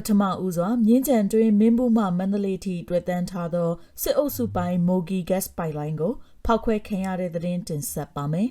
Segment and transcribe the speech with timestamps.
[0.00, 3.70] ပထမဦးစွာမြင်းကြံတွင်မင်းဘူးမှမန္တလေးထိတွေ့တန်းထားသော
[4.02, 6.12] စစ်အုပ်စုပိုင်းမိုဂီဂက်စ်ပိုက်လိုင်းကို
[6.44, 8.48] ဖောက်ခွဲခံရတဲ့သတင်းတင်ဆက်ပါမယ်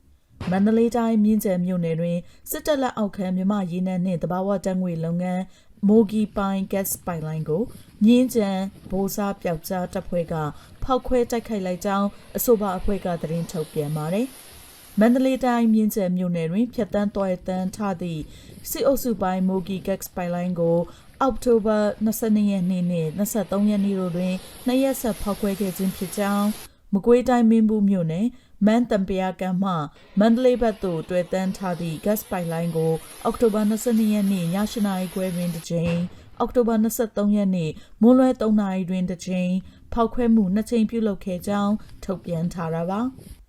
[0.50, 2.18] ။မန္တလေးတိုင်းမြင်းကြံမြို့နယ်တွင်
[2.50, 5.42] စစ်တပ်လက်အောက်ခံမြမရေနံနှင့်တဘာဝတန်းငွေလုပ်ငန်း
[5.88, 7.62] မိုဂီပိုင် gas pipeline ကို
[8.04, 8.50] မြင်းကြံ
[8.90, 10.34] ဘိုးစားပျောက်ကြားတပ်ဖွဲ့က
[10.82, 14.28] ဖောက်ခွဲတိုက်ခိုက်လိုက်ကြောင်းအဆိုပါအဖွဲ့ကသတင်းထုတ်ပြန်ပါတယ်။
[14.98, 18.22] မန္တလေးတိုင်းမြင်းကျယ်မြို့နယ်တွင်ဖြတ်တန်းသွားတန်းထသည့်
[18.70, 20.78] စစ်အုပ်စုပိုင်းမိုဂီဂက်စ်ပိုင်လိုင်းကို
[21.20, 24.34] အောက်တိုဘာ22ရက်နေ့နှင့်23ရက်နေ့တို့တွင်
[24.66, 26.46] နှစ်ရက်ဆက်ဖောက်ခွဲခဲ့ခြင်းဖြစ်ကြောင်း
[26.94, 28.26] မကွေးတိုင်းမင်းဘူးမြို့နယ်
[28.66, 29.72] မန်တံပယာကမ်းမှ
[30.18, 32.92] မန္တလေးဘက်သို့တွေ့တန်းထားသည့် gas pipeline ကို
[33.24, 35.96] အောက်တိုဘာ22ရက်နေ့ည8:00နာရီခွဲတွင်တစ်ကြိမ်
[36.38, 37.70] အောက်တိုဘာ23ရက်နေ့
[38.02, 39.52] မွန်းလွဲ3:00နာရီတွင်တစ်ကြိမ်
[39.92, 43.00] ဖောက်ခွဲမှုနှစ်ကြိမ်ပြုလုပ်ခဲ့ကြောင်းထုတ်ပြန်ထားတာပါ။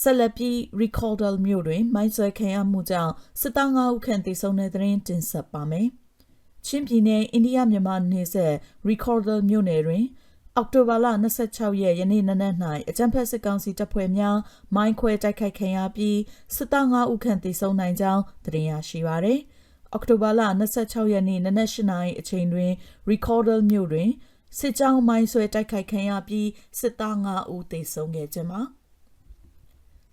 [0.00, 5.88] ဆက်လက်ပြီး Recordal မြို့တွင် မိုင်းဆွဲခံရမှုကြောင့်စစ်သား9ဦးခန့်သေဆုံးတဲ့သတင်းတင်ဆက်ပါမယ်။
[6.66, 8.54] ချင်းပြည်နယ်အိန္ဒိယမြန်မာနယ်စပ်
[8.88, 10.04] Recordal မြို့နယ်တွင်
[10.56, 11.06] အောက်တိုဘာလ
[11.44, 12.54] 26ရက်ယနေ့နနက်၌
[12.88, 14.38] အကြံဖက်စစ်ကောင်စီတပ်ဖွဲ့များ
[14.74, 16.18] မိုင်းခွဲတိုက်ခိုက်ခံရပြီး
[16.54, 19.40] စစ်သား9ဦးခန့်သေဆုံးနိုင်ကြောင်းသတင်းရရှိပါသည်။
[19.92, 22.72] အောက်တိုဘာလ26ရက်နေ့နနက်8:00နာရီအချိန်တွင်
[23.10, 24.10] Recordal မြို့တွင်
[24.58, 28.62] စစ်ကြောင်းမိုင်းဆွဲတိုက်ခိုက်ခံရပြီးစစ်သား9ဦးသေဆုံးခဲ့ခြင်းပါ။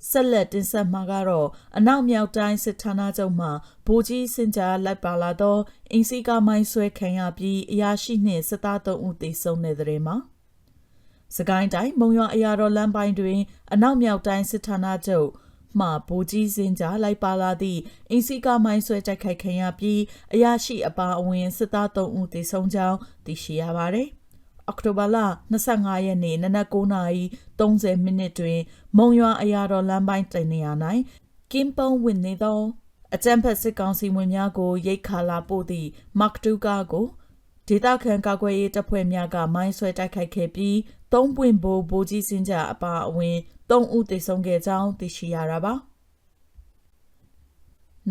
[0.09, 3.48] ဆက်လက်တင်ဆက်မှာကတော့အနောက်မြောက်တိုင်းစစ်ဌာနချုပ်မှ
[3.88, 5.58] ဗိုလ်ကြီးစင်ကြားလိုက်ပါလာသော
[5.92, 10.16] အင်စီကမိုင်းဆွဲခံရပြီးအရာရှိနှင့်စစ်သား3ဦးသေဆုံးတဲ့တဲ့မှာ
[11.36, 13.40] စကိုင်းတိုင်းမုံရွာအရာတော်လမ်းပိုင်းတွင်
[13.73, 15.30] အနောက်မြောက်တိုင်းစစ်ဌာနချုပ်
[15.80, 17.80] မှဗိုလ်ကြီးစင်ကြားလိုက်ပါလာသည့်
[18.12, 20.02] အင်စီကမိုင်းဆွဲတိုက်ခိုက်ခံရပြီး
[20.34, 24.09] အရာရှိအပါအဝင်စစ်သား3ဦးသေဆုံးကြောင်းသိရှိရပါသည်
[24.67, 25.17] အောက်တိုဘာလ
[25.61, 28.59] 25ရက်နေ့နနက်9:30မိနစ်တွင်
[28.97, 30.67] မုံရွာအရာတော်လမ်းပိုင်းတင်နေရ၌
[31.51, 32.59] ကင်းပုံဝင်နေသော
[33.16, 35.89] အကြံဖက်စစ်ကောင်စီဝင်များကိုရိတ်ခါလာပို့သည့်
[36.19, 37.06] မက်တူကာကို
[37.67, 40.77] ဒေသခံကာကွယ်ရေးတပ်ဖွဲ့များကမိုင်းဆွဲတိုက်ခိုက်ခဲ့ပြီး
[41.13, 43.38] သုံးပွင့်ဘိုးဘိုးကြီးစင်ကြအပါအဝင်
[43.69, 45.73] ၃ဦးသေဆုံးခဲ့ကြောင်းသိရှိရတာပါ။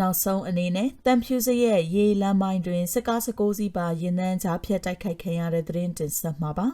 [0.00, 6.66] နောက်ဆုံးအနေနဲ့တန်ဖြူစရဲ့ရေလမ်းပိုင်းတွင်စစ်ကားစကိုးစီးပါရင်နှန်းကြားဖြတ်တိုက်ခိုက်ခံရတဲ့သတင်းတင်ဆက်မှာပါ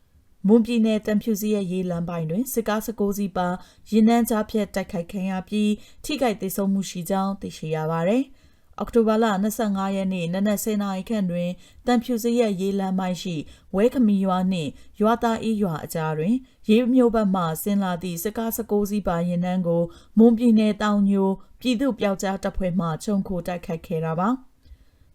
[0.46, 3.48] ။မွန်ပြည်နယ်တန်ဖြူစရဲ့ရေလမ်းပိုင်းတွင်စစ်ကားစကိုးစီးပါ
[3.90, 5.70] ရင်နှန်းကြားဖြတ်တိုက်ခိုက်ခံရပြီး
[6.04, 8.24] ထိခိုက်ဒေဆုံးမှုရှိကြောင်းသိရှိရပါသည်။
[8.78, 9.26] အောက်တိုဘာလ
[9.60, 11.50] 25ရက်နေ့နနက်10:00နာရီခန့်တွင်
[11.86, 13.36] တန်ဖြူစရက်ရေးလမ်းပိုင်းရှိ
[13.74, 14.70] ဝဲခမီရွာနှင့်
[15.00, 16.34] ရွာသားအေးရွာအကြားတွင်
[16.68, 19.82] ရေးမျိုးဘက်မှဆင်းလာသည့်စကားစကိုးစီးပါရင်နှန်းကို
[20.18, 21.30] မွန်ပြည်နယ်တောင်ညို
[21.60, 24.30] ပြည်သူ့ပျောက်ကြားတပ်ဖွဲ့မှခြုံခိုတိုက်ခိုက်ခဲ့တာပါ။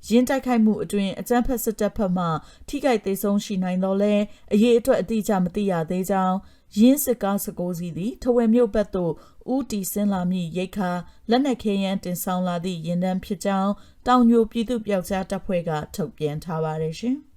[0.09, 2.25] ရင်းတိုက်ခိုက်မှုအတွင်အကြမ်းဖက်စစ်တပ်ဖက်မှ
[2.67, 4.13] ထိခိုက်သေးဆုံးရှိနိုင်တော့လဲ
[4.53, 6.37] အရေးအတွက်အတိအကျမသိရသေးကြောင်း
[6.79, 9.13] ရင်းစစ်ကားစကိုးစီးသည်ထဝယ်မြို့ဘက်သို့
[9.53, 10.91] ဦးတီဆင်းလာမည့်ရိတ်ခါ
[11.29, 13.71] လက်နက်ခဲယမ်းတင်ဆောင်လာသည့်ရင်တန်းဖြစ်ကြောင်း
[14.07, 17.17] တောင်ညိုပြည်သူ့ပျောက်ကြားတပ်ဖွဲ့ကထုတ်ပြန်ထားပါတယ်ရှင်။